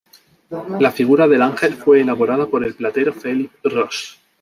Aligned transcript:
La 0.79 0.89
figura 0.91 1.27
del 1.27 1.43
Ángel 1.43 1.75
fue 1.75 2.01
elaborada 2.01 2.47
por 2.47 2.63
el 2.65 2.73
platero 2.73 3.13
Felip 3.13 3.51
Ros. 3.65 4.19